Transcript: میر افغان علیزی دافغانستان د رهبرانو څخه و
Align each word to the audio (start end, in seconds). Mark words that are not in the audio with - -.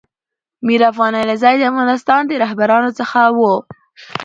میر 0.65 0.81
افغان 0.91 1.13
علیزی 1.21 1.55
دافغانستان 1.63 2.21
د 2.27 2.31
رهبرانو 2.43 2.89
څخه 2.99 3.19
و 3.37 3.39